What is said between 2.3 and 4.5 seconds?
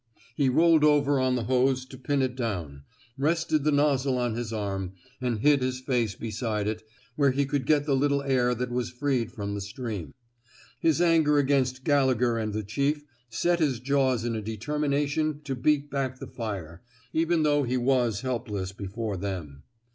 down, rested the nozzle on